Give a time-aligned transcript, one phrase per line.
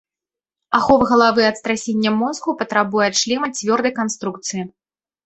[0.77, 4.65] Ахова галавы ад страсення мозгу патрабуе ад шлема цвёрдай канструкцыі.